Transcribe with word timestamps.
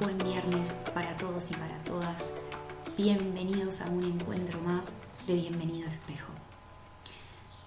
Buen 0.00 0.18
viernes 0.18 0.72
para 0.92 1.16
todos 1.16 1.52
y 1.52 1.54
para 1.54 1.78
todas. 1.84 2.34
Bienvenidos 2.96 3.80
a 3.80 3.90
un 3.90 4.02
encuentro 4.02 4.60
más 4.60 4.94
de 5.26 5.34
Bienvenido 5.34 5.88
Espejo. 5.88 6.32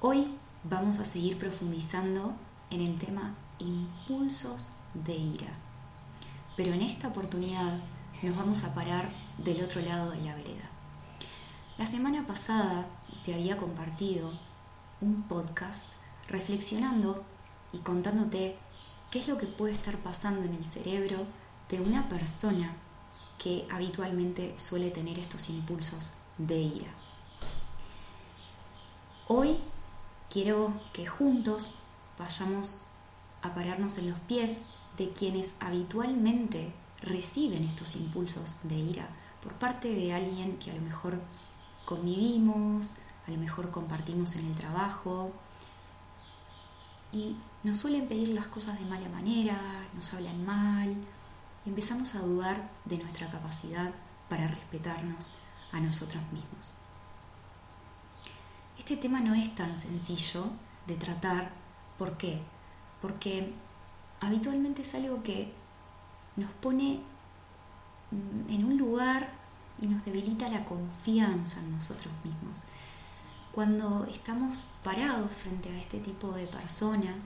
Hoy 0.02 0.36
vamos 0.66 1.00
a 1.00 1.06
seguir 1.06 1.38
profundizando 1.38 2.34
en 2.70 2.82
el 2.82 3.00
tema 3.00 3.34
impulsos 3.60 4.74
de 4.94 5.16
ira. 5.16 5.48
Pero 6.58 6.74
en 6.74 6.82
esta 6.82 7.08
oportunidad 7.08 7.80
nos 8.22 8.36
vamos 8.36 8.66
a 8.66 8.76
parar 8.76 9.08
del 9.38 9.64
otro 9.64 9.82
lado 9.82 10.12
de 10.12 10.22
la 10.22 10.36
vereda. 10.36 10.70
La 11.78 11.86
semana 11.86 12.28
pasada 12.28 12.88
te 13.24 13.36
había 13.36 13.56
compartido 13.56 14.32
un 15.00 15.24
podcast 15.24 15.94
reflexionando 16.28 17.24
y 17.72 17.78
contándote 17.78 18.58
qué 19.12 19.20
es 19.20 19.30
lo 19.30 19.38
que 19.38 19.46
puede 19.46 19.74
estar 19.74 19.96
pasando 20.00 20.44
en 20.44 20.56
el 20.56 20.66
cerebro 20.66 21.26
de 21.70 21.82
una 21.82 22.08
persona 22.10 22.76
que 23.38 23.68
habitualmente 23.72 24.58
suele 24.58 24.90
tener 24.90 25.20
estos 25.20 25.50
impulsos 25.50 26.14
de 26.38 26.60
ira. 26.60 26.92
Hoy 29.28 29.58
quiero 30.30 30.74
que 30.94 31.06
juntos 31.06 31.80
vayamos 32.18 32.84
a 33.42 33.54
pararnos 33.54 33.98
en 33.98 34.10
los 34.10 34.20
pies 34.22 34.68
de 34.98 35.12
quienes 35.12 35.56
habitualmente 35.60 36.74
reciben 37.02 37.64
estos 37.64 37.96
impulsos 37.96 38.60
de 38.64 38.76
ira 38.76 39.08
por 39.44 39.54
parte 39.54 39.90
de 39.90 40.14
alguien 40.14 40.58
que 40.58 40.72
a 40.72 40.74
lo 40.74 40.82
mejor 40.82 41.20
convivimos, 41.86 42.96
a 43.28 43.32
lo 43.32 43.38
mejor 43.38 43.70
compartimos 43.70 44.36
en 44.36 44.48
el 44.48 44.54
trabajo 44.54 45.32
y 47.12 47.36
nos 47.64 47.78
suelen 47.80 48.08
pedir 48.08 48.30
las 48.30 48.48
cosas 48.48 48.80
de 48.80 48.86
mala 48.86 49.10
manera, 49.10 49.60
nos 49.94 50.14
hablan 50.14 50.46
mal 50.46 50.87
empezamos 51.68 52.16
a 52.16 52.22
dudar 52.22 52.70
de 52.86 52.98
nuestra 52.98 53.30
capacidad 53.30 53.92
para 54.30 54.48
respetarnos 54.48 55.36
a 55.72 55.80
nosotros 55.80 56.24
mismos. 56.32 56.76
Este 58.80 58.96
tema 58.96 59.20
no 59.20 59.34
es 59.34 59.54
tan 59.54 59.76
sencillo 59.76 60.46
de 60.88 60.96
tratar. 60.96 61.52
¿Por 61.98 62.18
qué? 62.18 62.42
Porque 63.02 63.54
habitualmente 64.22 64.84
es 64.84 64.96
algo 64.96 65.24
que 65.24 65.54
nos 66.38 66.50
pone 66.52 67.02
mm, 68.12 68.54
en 68.54 68.64
un 68.64 68.78
lugar 68.78 69.30
y 69.82 69.88
nos 69.88 70.06
debilita 70.06 70.48
la 70.50 70.64
confianza 70.64 71.60
en 71.60 71.74
nosotros 71.74 72.14
mismos. 72.24 72.64
Cuando 73.52 74.06
estamos 74.06 74.66
parados 74.84 75.34
frente 75.34 75.70
a 75.70 75.78
este 75.78 76.00
tipo 76.00 76.32
de 76.32 76.48
personas, 76.48 77.26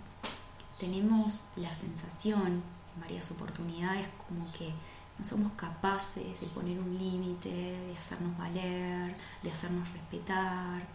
tenemos 0.80 1.44
la 1.58 1.73
sensación, 1.73 2.64
en 2.95 3.02
varias 3.02 3.31
oportunidades, 3.31 4.08
como 4.28 4.52
que 4.52 4.73
no 5.17 5.25
somos 5.25 5.52
capaces 5.53 6.39
de 6.39 6.47
poner 6.47 6.80
un 6.80 6.98
límite, 6.98 7.50
de 7.50 7.95
hacernos 7.98 8.38
valer, 8.38 9.16
de 9.44 9.52
hacernos 9.52 9.88
respetar. 9.94 10.88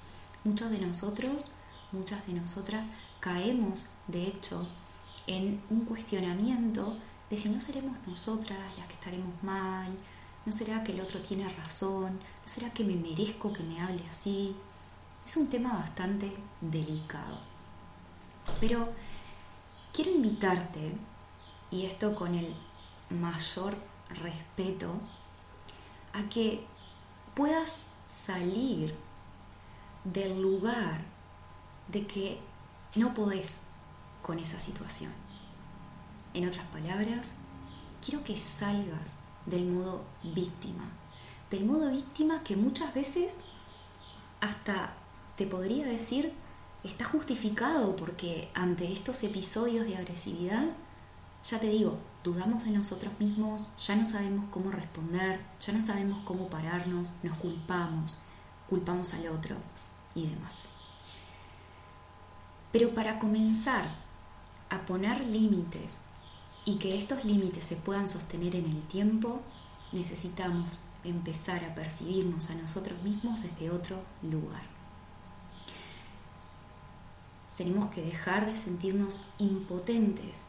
Muchos 0.44 0.70
de 0.70 0.80
nosotros, 0.80 1.48
muchas 1.92 2.26
de 2.26 2.34
nosotras 2.34 2.86
caemos, 3.20 3.86
de 4.08 4.26
hecho, 4.26 4.66
en 5.26 5.60
un 5.70 5.84
cuestionamiento 5.84 6.96
de 7.30 7.36
si 7.36 7.48
no 7.48 7.60
seremos 7.60 7.96
nosotras 8.06 8.58
las 8.78 8.86
que 8.86 8.94
estaremos 8.94 9.42
mal, 9.42 9.96
no 10.44 10.52
será 10.52 10.84
que 10.84 10.92
el 10.92 11.00
otro 11.00 11.20
tiene 11.20 11.48
razón, 11.48 12.12
no 12.12 12.46
será 12.46 12.70
que 12.70 12.84
me 12.84 12.94
merezco 12.94 13.52
que 13.52 13.64
me 13.64 13.80
hable 13.80 14.02
así. 14.08 14.54
Es 15.24 15.36
un 15.36 15.48
tema 15.48 15.72
bastante 15.72 16.32
delicado. 16.60 17.38
Pero 18.60 18.88
quiero 19.92 20.12
invitarte, 20.12 20.92
y 21.76 21.84
esto 21.84 22.14
con 22.14 22.34
el 22.34 22.54
mayor 23.10 23.76
respeto, 24.22 24.94
a 26.14 26.26
que 26.30 26.64
puedas 27.34 27.88
salir 28.06 28.94
del 30.04 30.40
lugar 30.40 31.02
de 31.88 32.06
que 32.06 32.40
no 32.94 33.12
podés 33.12 33.66
con 34.22 34.38
esa 34.38 34.58
situación. 34.58 35.12
En 36.32 36.48
otras 36.48 36.66
palabras, 36.68 37.36
quiero 38.02 38.24
que 38.24 38.36
salgas 38.36 39.16
del 39.44 39.66
modo 39.66 40.04
víctima. 40.22 40.84
Del 41.50 41.66
modo 41.66 41.90
víctima 41.90 42.42
que 42.42 42.56
muchas 42.56 42.94
veces 42.94 43.36
hasta 44.40 44.94
te 45.36 45.46
podría 45.46 45.86
decir 45.86 46.32
está 46.84 47.04
justificado 47.04 47.96
porque 47.96 48.48
ante 48.54 48.90
estos 48.90 49.22
episodios 49.24 49.86
de 49.86 49.96
agresividad, 49.96 50.68
ya 51.46 51.60
te 51.60 51.68
digo, 51.68 51.96
dudamos 52.24 52.64
de 52.64 52.72
nosotros 52.72 53.12
mismos, 53.20 53.70
ya 53.78 53.94
no 53.94 54.04
sabemos 54.04 54.46
cómo 54.50 54.72
responder, 54.72 55.40
ya 55.64 55.72
no 55.72 55.80
sabemos 55.80 56.18
cómo 56.24 56.48
pararnos, 56.48 57.12
nos 57.22 57.36
culpamos, 57.36 58.22
culpamos 58.68 59.14
al 59.14 59.28
otro 59.28 59.54
y 60.14 60.26
demás. 60.26 60.64
Pero 62.72 62.94
para 62.94 63.20
comenzar 63.20 63.86
a 64.70 64.84
poner 64.86 65.20
límites 65.20 66.06
y 66.64 66.76
que 66.76 66.98
estos 66.98 67.24
límites 67.24 67.64
se 67.64 67.76
puedan 67.76 68.08
sostener 68.08 68.56
en 68.56 68.64
el 68.64 68.80
tiempo, 68.82 69.40
necesitamos 69.92 70.82
empezar 71.04 71.64
a 71.64 71.76
percibirnos 71.76 72.50
a 72.50 72.56
nosotros 72.56 73.00
mismos 73.02 73.40
desde 73.42 73.70
otro 73.70 74.02
lugar. 74.22 74.62
Tenemos 77.56 77.88
que 77.90 78.02
dejar 78.02 78.46
de 78.46 78.56
sentirnos 78.56 79.26
impotentes 79.38 80.48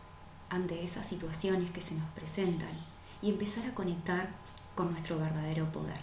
ante 0.50 0.84
esas 0.84 1.08
situaciones 1.08 1.72
que 1.72 1.81
se 1.81 1.96
nos 1.96 2.09
presentan 2.09 2.72
y 3.22 3.30
empezar 3.30 3.66
a 3.68 3.75
conectar 3.75 4.30
con 4.75 4.91
nuestro 4.91 5.18
verdadero 5.18 5.72
poder. 5.72 6.00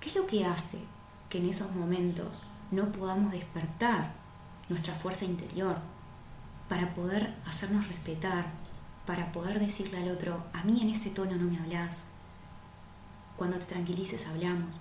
¿Qué 0.00 0.08
es 0.08 0.16
lo 0.16 0.26
que 0.26 0.44
hace 0.44 0.84
que 1.28 1.38
en 1.38 1.48
esos 1.48 1.74
momentos 1.74 2.44
no 2.70 2.90
podamos 2.92 3.32
despertar 3.32 4.12
nuestra 4.68 4.94
fuerza 4.94 5.24
interior, 5.24 5.76
para 6.68 6.94
poder 6.94 7.34
hacernos 7.46 7.86
respetar, 7.88 8.46
para 9.04 9.30
poder 9.32 9.58
decirle 9.58 9.98
al 9.98 10.10
otro, 10.10 10.42
a 10.54 10.64
mí 10.64 10.80
en 10.80 10.88
ese 10.88 11.10
tono 11.10 11.36
no 11.36 11.50
me 11.50 11.58
hablas, 11.58 12.06
cuando 13.36 13.58
te 13.58 13.66
tranquilices 13.66 14.26
hablamos. 14.28 14.80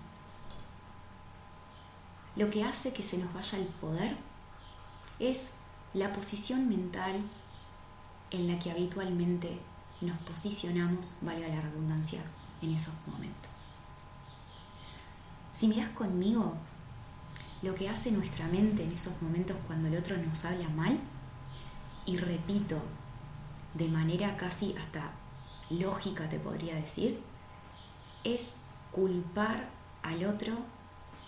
Lo 2.36 2.50
que 2.50 2.64
hace 2.64 2.94
que 2.94 3.04
se 3.04 3.18
nos 3.18 3.34
vaya 3.34 3.58
el 3.58 3.66
poder 3.66 4.16
es 5.20 5.56
la 5.94 6.14
posición 6.14 6.70
mental 6.70 7.22
en 8.32 8.48
la 8.48 8.58
que 8.60 8.72
habitualmente 8.72 9.60
nos 10.00 10.18
posicionamos, 10.20 11.18
valga 11.22 11.48
la 11.48 11.62
redundancia, 11.62 12.22
en 12.62 12.74
esos 12.74 12.96
momentos. 13.08 13.52
Si 15.52 15.68
miras 15.68 15.90
conmigo 15.90 16.54
lo 17.62 17.76
que 17.76 17.90
hace 17.90 18.12
nuestra 18.12 18.48
mente 18.48 18.84
en 18.84 18.92
esos 18.92 19.22
momentos 19.22 19.58
cuando 19.68 19.90
el 19.90 19.98
otro 19.98 20.18
nos 20.18 20.46
habla 20.46 20.70
mal, 20.70 20.98
y 22.06 22.18
repito, 22.18 22.82
de 23.74 23.88
manera 23.88 24.38
casi 24.38 24.76
hasta 24.78 25.12
lógica 25.70 26.30
te 26.30 26.40
podría 26.40 26.76
decir, 26.76 27.22
es 28.24 28.54
culpar 28.92 29.70
al 30.04 30.26
otro 30.26 30.58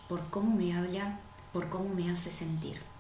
por 0.10 0.30
cómo 0.30 0.56
me 0.56 0.76
habla, 0.76 1.20
por 1.52 1.70
cómo 1.70 1.94
me 1.94 2.10
hace 2.10 2.32
sentir. 2.32 2.93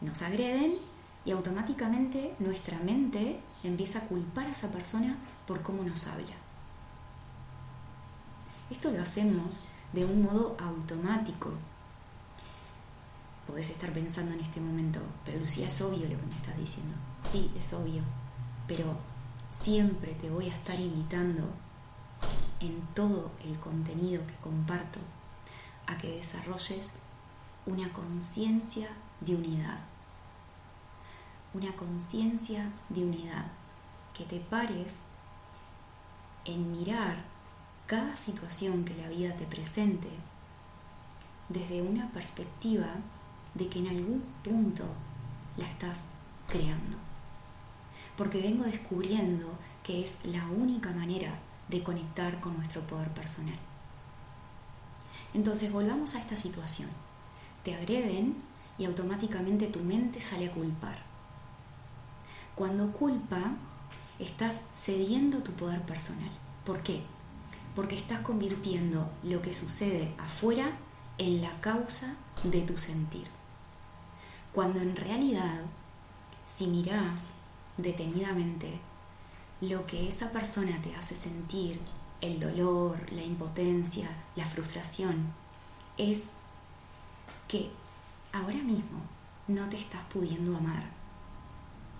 Nos 0.00 0.22
agreden 0.22 0.76
y 1.24 1.32
automáticamente 1.32 2.34
nuestra 2.38 2.78
mente 2.78 3.40
empieza 3.62 3.98
a 3.98 4.08
culpar 4.08 4.46
a 4.46 4.50
esa 4.50 4.70
persona 4.70 5.16
por 5.46 5.62
cómo 5.62 5.82
nos 5.82 6.06
habla. 6.06 6.36
Esto 8.70 8.90
lo 8.90 9.00
hacemos 9.00 9.64
de 9.92 10.04
un 10.04 10.22
modo 10.22 10.56
automático, 10.60 11.52
podés 13.46 13.70
estar 13.70 13.92
pensando 13.92 14.34
en 14.34 14.40
este 14.40 14.60
momento, 14.60 15.00
pero 15.24 15.38
Lucía, 15.38 15.68
es 15.68 15.80
obvio 15.80 16.08
lo 16.08 16.20
que 16.20 16.26
me 16.26 16.36
estás 16.36 16.56
diciendo. 16.56 16.94
Sí, 17.22 17.50
es 17.56 17.72
obvio, 17.72 18.02
pero 18.66 18.94
siempre 19.50 20.12
te 20.14 20.28
voy 20.28 20.50
a 20.50 20.52
estar 20.52 20.78
invitando 20.78 21.42
en 22.60 22.80
todo 22.94 23.30
el 23.44 23.58
contenido 23.58 24.26
que 24.26 24.34
comparto 24.36 24.98
a 25.86 25.96
que 25.96 26.16
desarrolles 26.16 26.92
una 27.66 27.90
conciencia 27.92 28.88
de 29.20 29.34
unidad. 29.34 29.78
Una 31.54 31.74
conciencia 31.76 32.70
de 32.88 33.04
unidad. 33.04 33.46
Que 34.14 34.24
te 34.24 34.40
pares 34.40 35.02
en 36.44 36.72
mirar 36.72 37.24
cada 37.86 38.16
situación 38.16 38.84
que 38.84 38.96
la 38.96 39.08
vida 39.08 39.34
te 39.36 39.46
presente 39.46 40.08
desde 41.48 41.82
una 41.82 42.10
perspectiva 42.10 42.86
de 43.54 43.68
que 43.68 43.78
en 43.78 43.88
algún 43.88 44.22
punto 44.42 44.84
la 45.56 45.66
estás 45.66 46.08
creando. 46.46 46.96
Porque 48.16 48.42
vengo 48.42 48.64
descubriendo 48.64 49.46
que 49.82 50.02
es 50.02 50.26
la 50.26 50.46
única 50.46 50.90
manera 50.90 51.38
de 51.68 51.82
conectar 51.82 52.40
con 52.40 52.56
nuestro 52.56 52.86
poder 52.86 53.08
personal. 53.14 53.58
Entonces 55.34 55.72
volvamos 55.72 56.14
a 56.14 56.20
esta 56.20 56.36
situación. 56.36 56.90
Te 57.62 57.74
agreden 57.74 58.36
y 58.78 58.84
automáticamente 58.84 59.66
tu 59.66 59.80
mente 59.80 60.20
sale 60.20 60.46
a 60.46 60.52
culpar. 60.52 61.02
Cuando 62.54 62.92
culpa, 62.92 63.56
estás 64.18 64.68
cediendo 64.72 65.42
tu 65.42 65.52
poder 65.52 65.82
personal. 65.82 66.30
¿Por 66.64 66.82
qué? 66.82 67.02
Porque 67.74 67.96
estás 67.96 68.20
convirtiendo 68.20 69.10
lo 69.22 69.42
que 69.42 69.52
sucede 69.52 70.14
afuera 70.18 70.76
en 71.18 71.40
la 71.40 71.60
causa 71.60 72.16
de 72.44 72.62
tu 72.62 72.76
sentir. 72.78 73.26
Cuando 74.52 74.80
en 74.80 74.96
realidad, 74.96 75.60
si 76.44 76.66
mirás 76.66 77.34
detenidamente 77.76 78.80
lo 79.60 79.86
que 79.86 80.08
esa 80.08 80.30
persona 80.30 80.80
te 80.82 80.94
hace 80.94 81.16
sentir, 81.16 81.80
el 82.20 82.40
dolor, 82.40 83.12
la 83.12 83.22
impotencia, 83.22 84.08
la 84.34 84.44
frustración, 84.44 85.32
es 85.96 86.34
que 87.46 87.70
ahora 88.32 88.62
mismo 88.62 89.00
no 89.46 89.68
te 89.68 89.76
estás 89.76 90.02
pudiendo 90.12 90.56
amar. 90.56 90.82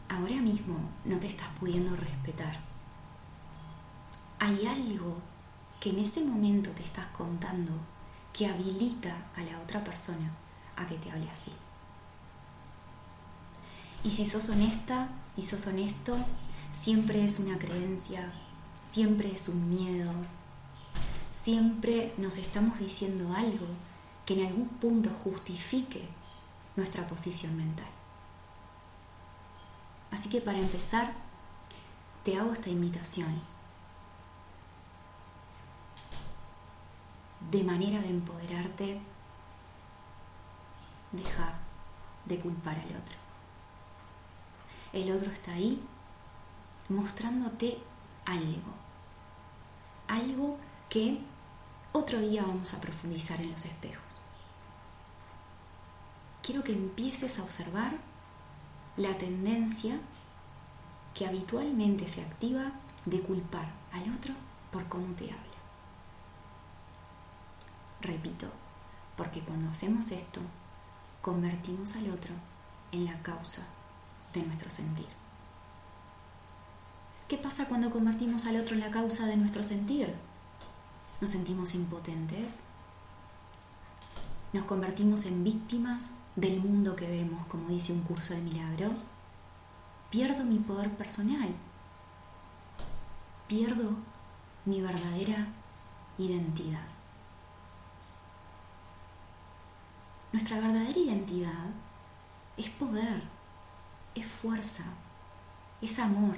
Ahora 0.08 0.40
mismo 0.40 0.78
no 1.04 1.18
te 1.18 1.26
estás 1.26 1.48
pudiendo 1.58 1.94
respetar. 1.96 2.60
Hay 4.38 4.66
algo 4.66 5.18
que 5.80 5.90
en 5.90 5.98
ese 5.98 6.24
momento 6.24 6.70
te 6.70 6.82
estás 6.82 7.06
contando 7.08 7.72
que 8.32 8.46
habilita 8.46 9.14
a 9.36 9.42
la 9.42 9.58
otra 9.60 9.82
persona 9.82 10.30
a 10.76 10.86
que 10.86 10.96
te 10.96 11.10
hable 11.10 11.28
así. 11.28 11.52
Y 14.04 14.10
si 14.10 14.24
sos 14.24 14.48
honesta 14.48 15.08
y 15.36 15.42
sos 15.42 15.66
honesto, 15.66 16.16
siempre 16.70 17.24
es 17.24 17.40
una 17.40 17.58
creencia, 17.58 18.32
siempre 18.88 19.32
es 19.32 19.48
un 19.48 19.68
miedo, 19.68 20.12
siempre 21.30 22.14
nos 22.16 22.38
estamos 22.38 22.78
diciendo 22.78 23.34
algo 23.34 23.66
que 24.28 24.34
en 24.34 24.46
algún 24.46 24.68
punto 24.68 25.08
justifique 25.08 26.06
nuestra 26.76 27.06
posición 27.06 27.56
mental. 27.56 27.88
Así 30.10 30.28
que 30.28 30.42
para 30.42 30.58
empezar, 30.58 31.14
te 32.24 32.36
hago 32.36 32.52
esta 32.52 32.68
invitación 32.68 33.40
de 37.50 37.64
manera 37.64 38.02
de 38.02 38.10
empoderarte, 38.10 39.00
deja 41.12 41.54
de 42.26 42.38
culpar 42.38 42.76
al 42.78 42.96
otro. 43.00 43.16
El 44.92 45.10
otro 45.10 45.32
está 45.32 45.54
ahí 45.54 45.82
mostrándote 46.90 47.78
algo, 48.26 48.74
algo 50.06 50.58
que 50.90 51.18
otro 51.98 52.20
día 52.20 52.42
vamos 52.42 52.72
a 52.74 52.80
profundizar 52.80 53.40
en 53.40 53.50
los 53.50 53.64
espejos. 53.64 54.22
Quiero 56.42 56.62
que 56.62 56.72
empieces 56.72 57.38
a 57.38 57.42
observar 57.42 57.92
la 58.96 59.18
tendencia 59.18 59.98
que 61.14 61.26
habitualmente 61.26 62.06
se 62.06 62.22
activa 62.22 62.72
de 63.04 63.20
culpar 63.20 63.72
al 63.92 64.14
otro 64.14 64.34
por 64.70 64.88
cómo 64.88 65.14
te 65.14 65.24
habla. 65.24 65.44
Repito, 68.00 68.46
porque 69.16 69.40
cuando 69.40 69.68
hacemos 69.70 70.12
esto, 70.12 70.40
convertimos 71.20 71.96
al 71.96 72.10
otro 72.10 72.32
en 72.92 73.04
la 73.04 73.20
causa 73.22 73.66
de 74.32 74.42
nuestro 74.42 74.70
sentir. 74.70 75.08
¿Qué 77.26 77.36
pasa 77.36 77.66
cuando 77.66 77.90
convertimos 77.90 78.46
al 78.46 78.56
otro 78.56 78.74
en 78.74 78.80
la 78.80 78.90
causa 78.90 79.26
de 79.26 79.36
nuestro 79.36 79.62
sentir? 79.62 80.14
Nos 81.20 81.30
sentimos 81.30 81.74
impotentes. 81.74 82.60
Nos 84.52 84.64
convertimos 84.64 85.26
en 85.26 85.42
víctimas 85.42 86.12
del 86.36 86.60
mundo 86.60 86.94
que 86.94 87.08
vemos, 87.08 87.44
como 87.46 87.68
dice 87.68 87.92
un 87.92 88.02
curso 88.02 88.34
de 88.34 88.42
milagros. 88.42 89.10
Pierdo 90.10 90.44
mi 90.44 90.58
poder 90.58 90.96
personal. 90.96 91.54
Pierdo 93.48 93.90
mi 94.64 94.80
verdadera 94.80 95.48
identidad. 96.18 96.86
Nuestra 100.32 100.60
verdadera 100.60 100.98
identidad 100.98 101.66
es 102.56 102.68
poder, 102.68 103.22
es 104.14 104.26
fuerza, 104.26 104.84
es 105.80 105.98
amor. 105.98 106.36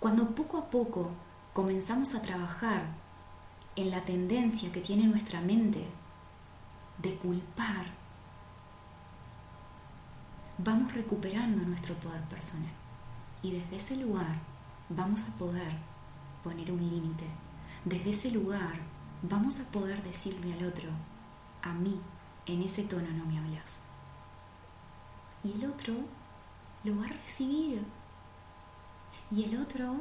Cuando 0.00 0.34
poco 0.34 0.58
a 0.58 0.70
poco 0.70 1.10
comenzamos 1.58 2.14
a 2.14 2.22
trabajar 2.22 2.84
en 3.74 3.90
la 3.90 4.04
tendencia 4.04 4.70
que 4.70 4.80
tiene 4.80 5.08
nuestra 5.08 5.40
mente 5.40 5.84
de 6.98 7.16
culpar, 7.16 7.84
vamos 10.56 10.94
recuperando 10.94 11.64
nuestro 11.64 11.96
poder 11.96 12.22
personal. 12.28 12.70
Y 13.42 13.50
desde 13.50 13.74
ese 13.74 13.96
lugar 13.96 14.38
vamos 14.88 15.28
a 15.28 15.36
poder 15.36 15.72
poner 16.44 16.70
un 16.70 16.88
límite. 16.88 17.26
Desde 17.84 18.10
ese 18.10 18.30
lugar 18.30 18.74
vamos 19.22 19.58
a 19.58 19.72
poder 19.72 20.00
decirle 20.04 20.52
al 20.52 20.64
otro, 20.64 20.90
a 21.62 21.72
mí 21.72 22.00
en 22.46 22.62
ese 22.62 22.84
tono 22.84 23.10
no 23.10 23.26
me 23.26 23.36
hablas. 23.36 23.86
Y 25.42 25.54
el 25.54 25.68
otro 25.68 25.94
lo 26.84 26.96
va 26.98 27.06
a 27.06 27.08
recibir. 27.08 27.82
Y 29.32 29.42
el 29.42 29.60
otro 29.60 29.96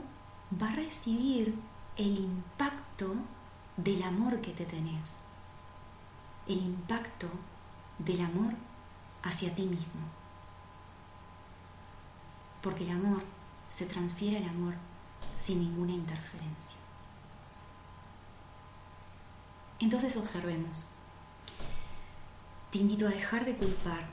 va 0.52 0.72
a 0.72 0.76
recibir 0.76 1.60
el 1.98 2.18
impacto 2.18 3.16
del 3.76 4.02
amor 4.04 4.40
que 4.42 4.52
te 4.52 4.66
tenés, 4.66 5.22
el 6.48 6.62
impacto 6.62 7.28
del 8.00 8.22
amor 8.22 8.54
hacia 9.24 9.54
ti 9.54 9.64
mismo. 9.64 10.02
Porque 12.62 12.84
el 12.84 12.92
amor 12.92 13.24
se 13.70 13.86
transfiere 13.86 14.38
al 14.38 14.50
amor 14.50 14.74
sin 15.36 15.60
ninguna 15.60 15.92
interferencia. 15.92 16.78
Entonces 19.80 20.18
observemos. 20.18 20.88
Te 22.72 22.80
invito 22.80 23.06
a 23.06 23.12
dejar 23.12 23.46
de 23.46 23.56
culpar. 23.56 24.08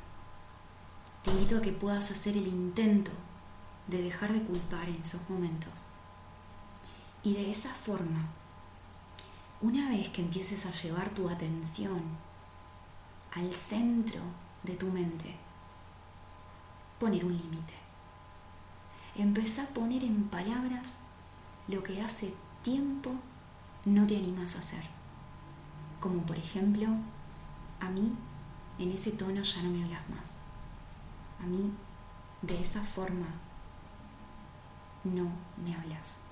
Te 1.23 1.31
invito 1.31 1.59
a 1.59 1.63
que 1.63 1.73
puedas 1.73 2.11
hacer 2.11 2.37
el 2.37 2.47
intento 2.47 3.11
de 3.87 4.03
dejar 4.03 4.33
de 4.33 4.43
culpar 4.43 4.89
en 4.89 4.97
esos 4.97 5.29
momentos 5.31 5.94
y 7.25 7.33
de 7.33 7.51
esa 7.51 7.71
forma, 7.71 8.29
una 9.63 9.89
vez 9.89 10.11
que 10.11 10.21
empieces 10.21 10.67
a 10.67 10.71
llevar 10.71 11.09
tu 11.09 11.29
atención 11.29 12.03
al 13.33 13.55
centro 13.55 14.21
de 14.63 14.77
tu 14.77 14.87
mente, 14.89 15.35
poner 17.01 17.25
un 17.25 17.37
límite. 17.37 17.73
Empezá 19.17 19.65
a 19.65 19.69
poner 19.69 20.05
en 20.05 20.25
palabras 20.29 20.99
lo 21.67 21.83
que 21.83 22.03
hace 22.03 22.35
tiempo 22.63 23.15
no 23.87 24.07
te 24.07 24.19
animas 24.19 24.57
a 24.57 24.59
hacer. 24.59 24.85
Como 26.01 26.23
por 26.27 26.37
ejemplo, 26.37 26.89
a 27.81 27.89
mí 27.89 28.15
en 28.79 28.91
ese 28.91 29.13
tono 29.13 29.41
ya 29.41 29.63
no 29.63 29.71
me 29.71 29.83
hablas 29.83 30.11
más. 30.11 30.39
A 31.43 31.47
mí 31.47 31.73
de 32.43 32.61
esa 32.61 32.83
forma 32.83 33.29
no 35.05 35.31
me 35.65 35.75
hablas. 35.75 36.24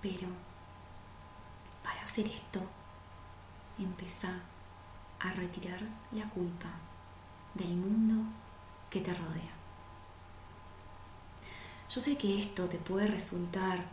Pero 0.00 0.28
para 1.82 2.02
hacer 2.02 2.26
esto, 2.26 2.60
empezá 3.78 4.40
a 5.20 5.30
retirar 5.32 5.80
la 6.12 6.28
culpa 6.30 6.68
del 7.54 7.74
mundo 7.76 8.14
que 8.90 9.00
te 9.00 9.12
rodea. 9.12 9.52
Yo 11.90 12.00
sé 12.00 12.16
que 12.16 12.38
esto 12.38 12.68
te 12.68 12.78
puede 12.78 13.06
resultar 13.06 13.84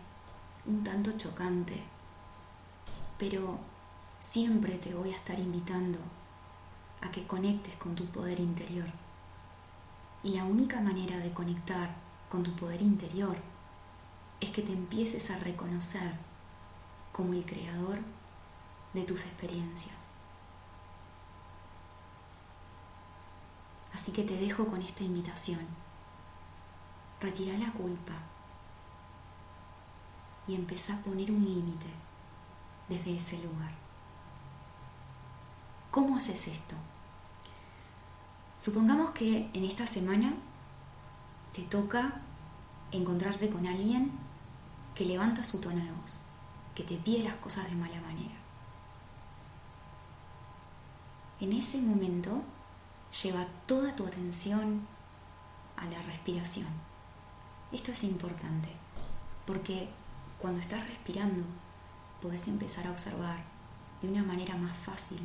un 0.65 0.83
tanto 0.83 1.17
chocante, 1.17 1.81
pero 3.17 3.57
siempre 4.19 4.73
te 4.77 4.93
voy 4.93 5.11
a 5.11 5.15
estar 5.15 5.39
invitando 5.39 5.99
a 7.01 7.09
que 7.11 7.25
conectes 7.25 7.75
con 7.77 7.95
tu 7.95 8.05
poder 8.07 8.39
interior. 8.39 8.87
Y 10.23 10.35
la 10.35 10.43
única 10.43 10.81
manera 10.81 11.17
de 11.17 11.31
conectar 11.31 11.95
con 12.29 12.43
tu 12.43 12.51
poder 12.55 12.81
interior 12.81 13.37
que 14.55 14.61
te 14.61 14.71
empieces 14.71 15.31
a 15.31 15.39
reconocer 15.39 16.13
como 17.11 17.33
el 17.33 17.45
creador 17.45 17.99
de 18.93 19.03
tus 19.03 19.25
experiencias. 19.25 20.07
Así 23.93 24.13
que 24.13 24.23
te 24.23 24.37
dejo 24.37 24.65
con 24.67 24.81
esta 24.81 25.03
invitación. 25.03 25.59
Retira 27.19 27.57
la 27.57 27.69
culpa 27.73 28.13
y 30.47 30.55
empezá 30.55 30.93
a 30.93 31.01
poner 31.03 31.29
un 31.31 31.43
límite 31.43 31.87
desde 32.87 33.13
ese 33.13 33.43
lugar. 33.43 33.73
¿Cómo 35.91 36.15
haces 36.15 36.47
esto? 36.47 36.75
Supongamos 38.57 39.11
que 39.11 39.49
en 39.53 39.65
esta 39.65 39.85
semana 39.85 40.33
te 41.51 41.63
toca 41.63 42.21
encontrarte 42.93 43.49
con 43.49 43.67
alguien 43.67 44.23
que 44.95 45.05
levanta 45.05 45.43
su 45.43 45.59
tono 45.59 45.83
de 45.83 45.91
voz, 45.91 46.21
que 46.73 46.83
te 46.83 46.95
pide 46.97 47.23
las 47.23 47.35
cosas 47.35 47.69
de 47.69 47.75
mala 47.75 47.99
manera. 48.01 48.35
En 51.41 51.51
ese 51.51 51.81
momento 51.81 52.41
lleva 53.23 53.45
toda 53.65 53.95
tu 53.95 54.05
atención 54.05 54.87
a 55.75 55.85
la 55.85 56.01
respiración. 56.03 56.67
Esto 57.71 57.91
es 57.91 58.03
importante 58.05 58.69
porque 59.45 59.89
cuando 60.39 60.59
estás 60.59 60.85
respirando 60.87 61.43
podés 62.21 62.47
empezar 62.47 62.87
a 62.87 62.91
observar 62.91 63.43
de 64.01 64.07
una 64.09 64.23
manera 64.23 64.55
más 64.55 64.75
fácil 64.77 65.19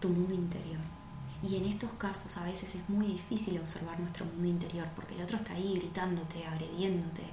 tu 0.00 0.08
mundo 0.08 0.34
interior. 0.34 0.80
Y 1.42 1.56
en 1.56 1.66
estos 1.66 1.92
casos 1.92 2.36
a 2.38 2.44
veces 2.44 2.74
es 2.74 2.88
muy 2.88 3.06
difícil 3.06 3.58
observar 3.58 4.00
nuestro 4.00 4.24
mundo 4.24 4.48
interior 4.48 4.88
porque 4.96 5.14
el 5.14 5.22
otro 5.22 5.36
está 5.36 5.52
ahí 5.52 5.74
gritándote, 5.74 6.46
agrediéndote, 6.46 7.24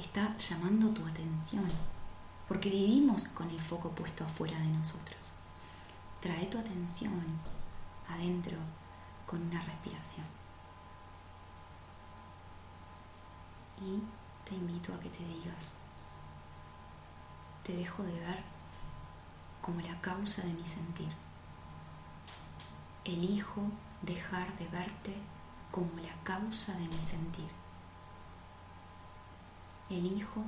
está 0.00 0.36
llamando 0.36 0.90
tu 0.90 1.06
atención, 1.06 1.66
porque 2.48 2.70
vivimos 2.70 3.24
con 3.28 3.48
el 3.50 3.60
foco 3.60 3.90
puesto 3.90 4.24
afuera 4.24 4.58
de 4.58 4.70
nosotros. 4.70 5.34
Trae 6.20 6.46
tu 6.46 6.58
atención 6.58 7.22
adentro 8.08 8.56
con 9.26 9.42
una 9.42 9.60
respiración. 9.62 10.26
Y 13.80 14.02
te 14.48 14.54
invito 14.54 14.92
a 14.92 15.00
que 15.00 15.08
te 15.08 15.24
digas, 15.24 15.76
te 17.64 17.76
dejo 17.76 18.02
de 18.02 18.18
ver 18.18 18.42
como 19.62 19.80
la 19.80 20.00
causa 20.00 20.42
de 20.42 20.52
mi 20.52 20.66
sentir. 20.66 21.08
Elijo 23.04 23.62
dejar 24.02 24.56
de 24.58 24.66
verte 24.68 25.14
como 25.70 25.90
la 26.00 26.14
causa 26.24 26.72
de 26.74 26.88
mi 26.88 27.00
sentir. 27.00 27.59
Elijo 29.90 30.42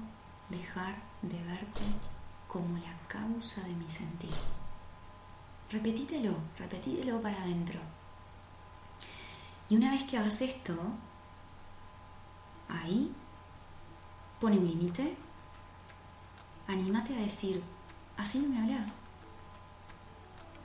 dejar 0.48 0.94
de 1.22 1.42
verte 1.42 1.82
como 2.46 2.78
la 2.78 2.96
causa 3.08 3.62
de 3.62 3.74
mi 3.74 3.90
sentir. 3.90 4.30
Repetítelo, 5.70 6.34
repetítelo 6.58 7.20
para 7.20 7.42
adentro. 7.42 7.80
Y 9.68 9.76
una 9.76 9.90
vez 9.90 10.04
que 10.04 10.18
hagas 10.18 10.42
esto, 10.42 10.74
ahí 12.68 13.12
pone 14.40 14.58
un 14.58 14.66
límite. 14.66 15.16
Anímate 16.68 17.16
a 17.16 17.20
decir, 17.20 17.62
así 18.16 18.38
no 18.40 18.48
me 18.50 18.60
hablas. 18.60 19.04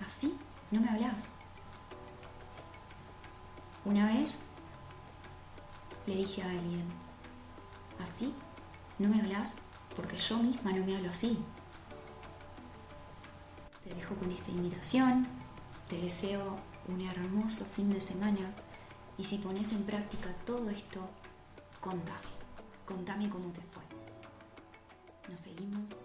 Así 0.06 0.38
no 0.72 0.82
me 0.82 0.90
hablas. 0.90 1.30
Una 3.86 4.06
vez 4.08 4.42
le 6.06 6.16
dije 6.16 6.44
a 6.44 6.50
alguien, 6.50 6.86
así 8.00 8.34
no 9.00 9.10
me 9.10 9.20
hablas 9.22 9.58
porque 9.96 10.18
yo 10.18 10.38
misma 10.38 10.72
no 10.72 10.86
me 10.86 10.96
hablo 10.96 11.10
así. 11.10 11.38
Te 13.84 13.94
dejo 13.94 14.16
con 14.16 14.32
esta 14.32 14.52
invitación, 14.52 15.28
te 15.88 16.00
deseo 16.00 16.60
un 16.88 17.02
hermoso 17.02 17.66
fin 17.66 17.90
de 17.92 18.02
semana 18.02 18.54
y 19.18 19.24
si 19.24 19.38
pones 19.38 19.72
en 19.72 19.84
práctica 19.84 20.30
todo 20.46 20.70
esto, 20.70 21.00
contame, 21.80 22.20
contame 22.86 23.30
cómo 23.30 23.52
te 23.52 23.62
fue. 23.62 23.84
Nos 25.30 25.40
seguimos 25.40 26.04